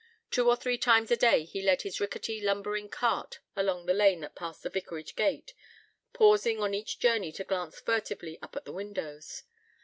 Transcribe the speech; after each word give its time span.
Two 0.31 0.49
or 0.49 0.55
three 0.55 0.79
times 0.79 1.11
a 1.11 1.15
day 1.15 1.43
he 1.43 1.61
led 1.61 1.83
his 1.83 2.01
rickety, 2.01 2.41
lumbering 2.41 2.89
cart 2.89 3.37
along 3.55 3.85
the 3.85 3.93
lane 3.93 4.21
that 4.21 4.33
passed 4.33 4.63
the 4.63 4.69
vicarage 4.71 5.15
gate, 5.15 5.53
pausing 6.11 6.59
on 6.59 6.73
each 6.73 6.97
journey 6.97 7.31
to 7.33 7.43
glance 7.43 7.79
furtively 7.79 8.39
up 8.41 8.55
at 8.55 8.65
the 8.65 8.71
windows. 8.73 9.43